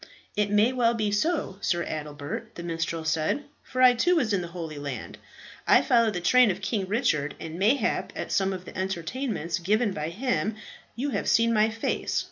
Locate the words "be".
0.95-1.11